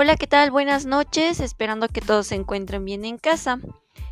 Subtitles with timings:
[0.00, 0.52] Hola, ¿qué tal?
[0.52, 3.58] Buenas noches, esperando que todos se encuentren bien en casa.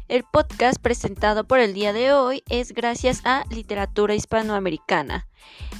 [0.08, 5.28] El podcast presentado por el día de hoy es gracias a Literatura Hispanoamericana.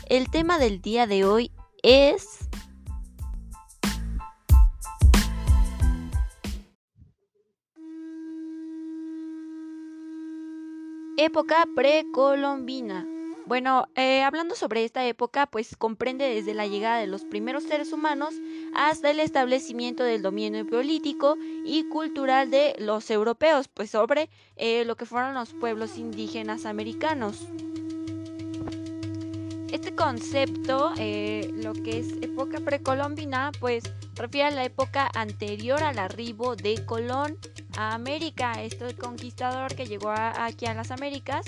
[0.08, 1.50] El tema del día de hoy
[1.82, 2.38] es...
[11.16, 13.09] Época precolombina.
[13.46, 17.92] Bueno, eh, hablando sobre esta época, pues comprende desde la llegada de los primeros seres
[17.92, 18.34] humanos
[18.76, 24.96] hasta el establecimiento del dominio político y cultural de los europeos, pues sobre eh, lo
[24.96, 27.46] que fueron los pueblos indígenas americanos.
[29.72, 35.98] Este concepto, eh, lo que es época precolombina, pues refiere a la época anterior al
[35.98, 37.38] arribo de Colón
[37.77, 41.46] a América, este conquistador que llegó aquí a las Américas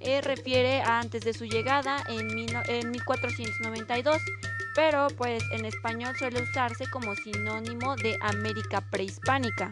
[0.00, 2.30] eh, refiere a antes de su llegada en,
[2.68, 4.16] en 1492,
[4.74, 9.70] pero pues en español suele usarse como sinónimo de América prehispánica.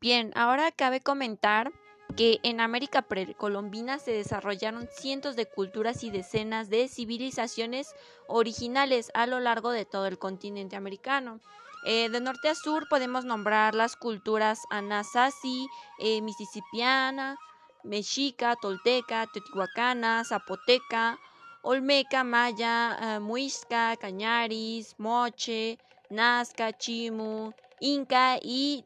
[0.00, 1.72] Bien, ahora cabe comentar
[2.16, 7.94] que en América precolombina se desarrollaron cientos de culturas y decenas de civilizaciones
[8.26, 11.40] originales a lo largo de todo el continente americano.
[11.84, 15.66] Eh, de norte a sur podemos nombrar las culturas Anasazi,
[15.98, 17.38] eh, Mississippiana,
[17.84, 21.18] Mexica, Tolteca, Teotihuacana, Zapoteca,
[21.62, 25.78] Olmeca, Maya, eh, Muisca, Cañaris, Moche,
[26.10, 28.84] Nazca, Chimu, Inca y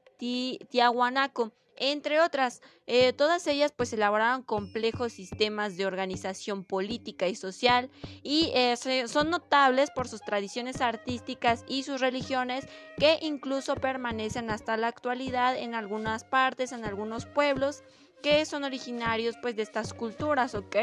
[0.70, 2.62] Tiahuanaco entre otras.
[2.86, 7.90] Eh, todas ellas pues elaboraron complejos sistemas de organización política y social
[8.22, 8.76] y eh,
[9.08, 12.66] son notables por sus tradiciones artísticas y sus religiones
[12.98, 17.82] que incluso permanecen hasta la actualidad en algunas partes, en algunos pueblos
[18.22, 20.76] que son originarios pues de estas culturas, ¿ok?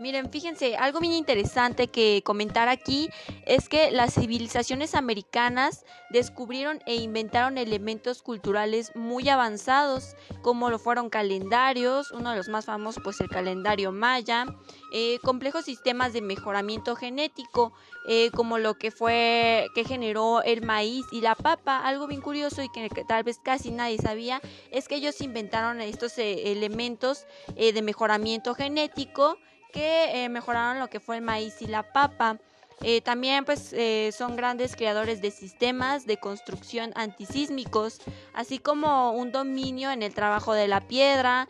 [0.00, 3.10] Miren, fíjense, algo bien interesante que comentar aquí
[3.44, 11.10] es que las civilizaciones americanas descubrieron e inventaron elementos culturales muy avanzados, como lo fueron
[11.10, 14.46] calendarios, uno de los más famosos pues el calendario maya,
[14.94, 17.74] eh, complejos sistemas de mejoramiento genético,
[18.08, 21.76] eh, como lo que fue que generó el maíz y la papa.
[21.76, 26.16] Algo bien curioso y que, tal vez casi nadie sabía es que ellos inventaron estos
[26.16, 29.36] eh, elementos de mejoramiento genético
[29.70, 32.38] que eh, mejoraron lo que fue el maíz y la papa.
[32.82, 38.00] Eh, también pues eh, son grandes creadores de sistemas de construcción antisísmicos,
[38.32, 41.46] así como un dominio en el trabajo de la piedra,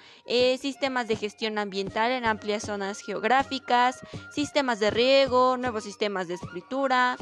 [0.59, 4.01] sistemas de gestión ambiental en amplias zonas geográficas,
[4.33, 7.17] sistemas de riego, nuevos sistemas de escritura,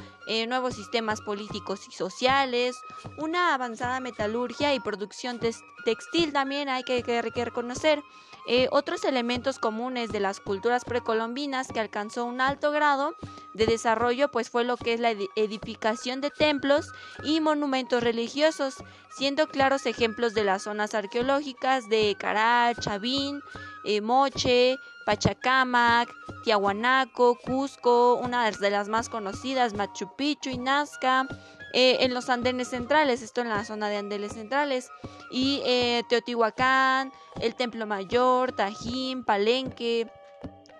[0.46, 2.76] nuevos sistemas políticos y sociales,
[3.18, 5.38] una avanzada metalurgia y producción
[5.84, 8.02] textil también hay que reconocer.
[8.50, 13.14] Eh, otros elementos comunes de las culturas precolombinas que alcanzó un alto grado
[13.52, 16.90] de desarrollo pues fue lo que es la edificación de templos
[17.22, 18.76] y monumentos religiosos,
[19.10, 23.42] siendo claros ejemplos de las zonas arqueológicas de Caral, Chavín,
[23.84, 26.08] eh, Moche, Pachacamac,
[26.42, 31.28] Tiahuanaco, Cusco, una de las más conocidas, Machu Picchu y Nazca,
[31.72, 34.90] eh, en los andenes centrales, esto en la zona de andenes centrales,
[35.30, 40.10] y eh, Teotihuacán, el Templo Mayor, Tajín, Palenque,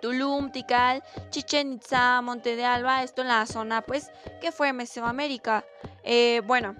[0.01, 4.11] Tulum, Tikal, Chichen Itza, Monte de Alba, esto en la zona pues
[4.41, 5.65] que fue Mesoamérica.
[6.03, 6.75] Eh, bueno,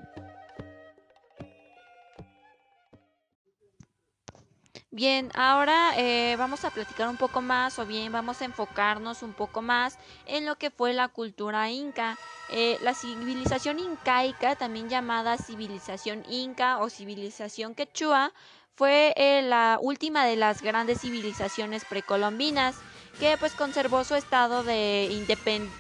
[4.92, 9.36] Bien, ahora eh, vamos a platicar un poco más o bien vamos a enfocarnos un
[9.36, 12.20] poco más en lo que fue la cultura inca.
[12.48, 18.34] Eh, la civilización incaica, también llamada civilización inca o civilización quechua,
[18.76, 22.84] fue eh, la última de las grandes civilizaciones precolombinas
[23.20, 25.10] que pues conservó su estado de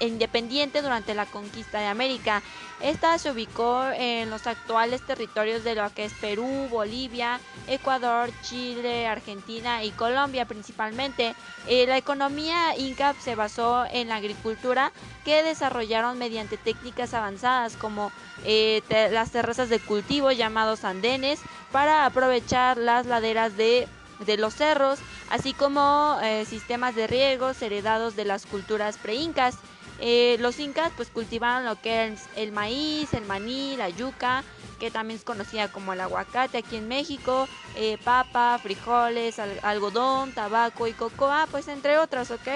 [0.01, 2.43] independiente durante la conquista de América.
[2.81, 9.07] Esta se ubicó en los actuales territorios de lo que es Perú, Bolivia, Ecuador, Chile,
[9.07, 11.33] Argentina y Colombia principalmente.
[11.67, 14.91] Eh, la economía inca se basó en la agricultura
[15.23, 18.11] que desarrollaron mediante técnicas avanzadas como
[18.45, 18.81] eh,
[19.11, 21.39] las terrazas de cultivo llamados andenes
[21.71, 23.87] para aprovechar las laderas de
[24.19, 24.99] de los cerros,
[25.29, 29.55] así como eh, sistemas de riegos heredados de las culturas pre-incas.
[30.01, 34.43] Eh, los incas pues cultivaban lo que es el maíz, el maní, la yuca,
[34.79, 40.87] que también es conocida como el aguacate aquí en México, eh, papa, frijoles, algodón, tabaco
[40.87, 42.47] y cocoa, pues entre otros, ¿ok?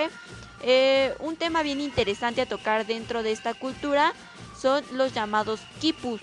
[1.20, 4.14] un tema bien interesante a tocar dentro de esta cultura
[4.58, 6.22] son los llamados quipus.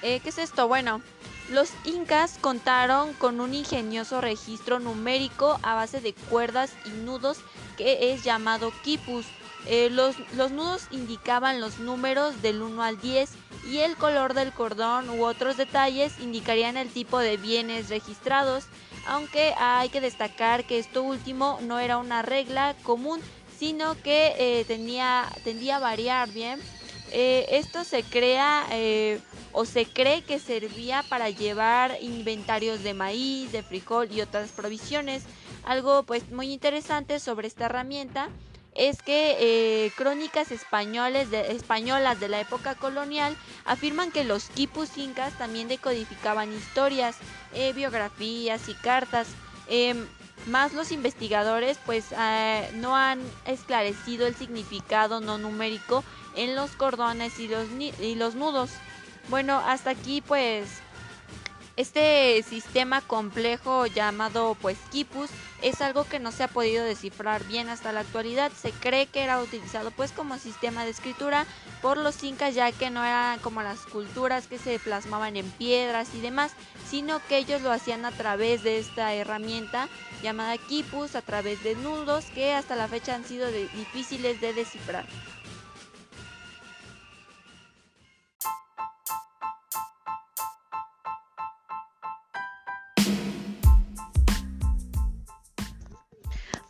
[0.00, 0.66] ¿Qué es esto?
[0.66, 1.02] Bueno,
[1.50, 7.38] los incas contaron con un ingenioso registro numérico a base de cuerdas y nudos
[7.76, 9.26] que es llamado quipus.
[9.66, 10.16] Eh, los,
[10.52, 13.30] nudos indicaban los números del 1 al 10
[13.70, 18.64] y el color del cordón u otros detalles indicarían el tipo de bienes registrados,
[19.06, 23.20] aunque hay que destacar que esto último no era una regla común,
[23.58, 26.60] sino que eh, tendía, tendía a variar bien.
[27.12, 29.20] Eh, esto se crea eh,
[29.52, 35.24] o se cree que servía para llevar inventarios de maíz, de frijol y otras provisiones.
[35.64, 38.28] Algo pues muy interesante sobre esta herramienta
[38.74, 45.38] es que eh, crónicas españoles españolas de la época colonial afirman que los quipus incas
[45.38, 47.16] también decodificaban historias,
[47.74, 49.28] biografías y cartas.
[50.46, 56.04] Más los investigadores pues eh, no han esclarecido el significado no numérico
[56.36, 57.66] en los cordones y los,
[58.00, 58.70] y los nudos.
[59.28, 60.68] Bueno, hasta aquí pues
[61.76, 65.30] este sistema complejo llamado pues Kipus
[65.60, 68.52] es algo que no se ha podido descifrar bien hasta la actualidad.
[68.52, 71.46] Se cree que era utilizado pues como sistema de escritura
[71.82, 76.14] por los incas ya que no eran como las culturas que se plasmaban en piedras
[76.14, 76.52] y demás,
[76.88, 79.88] sino que ellos lo hacían a través de esta herramienta
[80.22, 85.06] llamada Kipus, a través de nudos que hasta la fecha han sido difíciles de descifrar.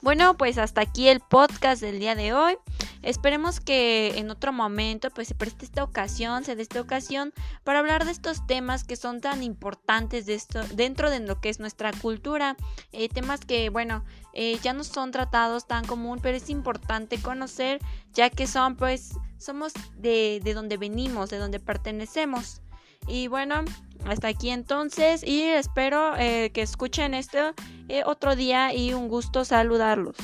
[0.05, 2.59] Bueno, pues hasta aquí el podcast del día de hoy.
[3.01, 7.33] Esperemos que en otro momento pues se preste esta ocasión, se dé esta ocasión
[7.65, 11.49] para hablar de estos temas que son tan importantes de esto, dentro de lo que
[11.49, 12.59] es nuestra cultura.
[12.93, 14.05] Eh, temas que, bueno,
[14.35, 17.81] eh, ya no son tratados tan común, pero es importante conocer
[18.13, 22.61] ya que son pues, somos de, de donde venimos, de donde pertenecemos.
[23.07, 23.65] Y bueno,
[24.07, 27.55] hasta aquí entonces y espero eh, que escuchen esto
[27.89, 30.17] eh, otro día y un gusto saludarlos.